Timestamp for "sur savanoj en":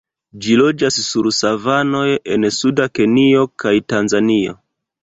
1.09-2.51